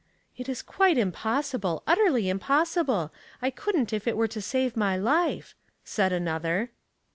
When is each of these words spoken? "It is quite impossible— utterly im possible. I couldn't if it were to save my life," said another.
"It 0.35 0.49
is 0.49 0.63
quite 0.63 0.97
impossible— 0.97 1.83
utterly 1.85 2.27
im 2.27 2.39
possible. 2.39 3.13
I 3.39 3.51
couldn't 3.51 3.93
if 3.93 4.07
it 4.07 4.17
were 4.17 4.27
to 4.29 4.41
save 4.41 4.75
my 4.75 4.97
life," 4.97 5.53
said 5.83 6.11
another. 6.11 6.71